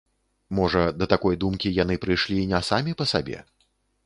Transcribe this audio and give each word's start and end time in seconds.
Можа, 0.59 0.85
да 1.01 1.07
такой 1.13 1.37
думкі 1.43 1.73
яны 1.83 1.99
прыйшлі 2.07 2.39
не 2.55 2.63
самі 2.71 2.97
па 3.05 3.09
сабе. 3.15 3.39